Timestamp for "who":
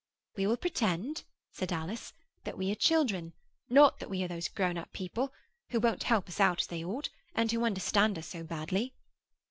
5.69-5.79, 7.51-7.63